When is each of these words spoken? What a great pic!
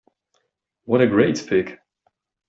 What 0.85 1.01
a 1.01 1.05
great 1.07 1.45
pic! 1.47 1.79